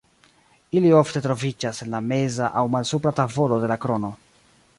Ili 0.79 0.93
ofte 0.99 1.21
troviĝas 1.25 1.83
en 1.85 1.93
la 1.97 2.01
meza 2.13 2.49
aŭ 2.63 2.67
malsupra 2.77 3.13
tavolo 3.21 3.61
de 3.65 3.71
la 3.75 3.79
krono. 3.87 4.13